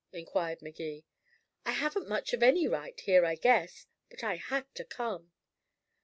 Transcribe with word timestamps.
inquired 0.11 0.63
Magee. 0.63 1.05
"I 1.63 1.73
haven't 1.73 2.09
much 2.09 2.33
of 2.33 2.41
any 2.41 2.67
right 2.67 2.99
here, 3.01 3.23
I 3.23 3.35
guess. 3.35 3.85
But 4.09 4.23
I 4.23 4.37
had 4.37 4.65
to 4.73 4.83
come." 4.83 5.31